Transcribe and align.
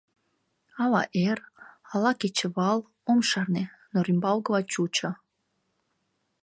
Ала 0.83 1.03
эр, 1.27 1.39
ала 1.93 2.11
кечывал, 2.19 2.79
ом 3.09 3.19
шарне, 3.29 3.63
но 3.91 3.99
рӱмбалгыла 4.05 4.61
чучо. 4.71 5.09